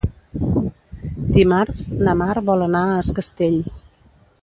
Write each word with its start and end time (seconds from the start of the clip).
Dimarts 1.35 1.83
na 2.07 2.17
Mar 2.23 2.33
vol 2.51 2.67
anar 2.71 2.85
a 2.95 2.99
Es 3.05 3.15
Castell. 3.21 3.65